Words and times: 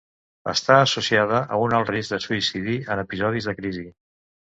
Està 0.51 0.77
associada 0.85 1.41
a 1.57 1.59
un 1.65 1.75
alt 1.79 1.91
risc 1.95 2.13
de 2.13 2.19
suïcidi 2.23 2.79
en 2.95 3.03
episodis 3.03 3.49
de 3.51 3.55
crisi. 3.61 3.85